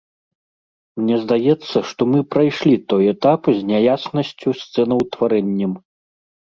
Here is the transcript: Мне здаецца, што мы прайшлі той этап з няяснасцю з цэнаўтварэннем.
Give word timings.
Мне 1.01 1.15
здаецца, 1.25 1.77
што 1.91 2.01
мы 2.13 2.19
прайшлі 2.37 2.73
той 2.95 3.03
этап 3.15 3.41
з 3.59 3.71
няяснасцю 3.75 4.49
з 4.65 4.73
цэнаўтварэннем. 4.75 5.71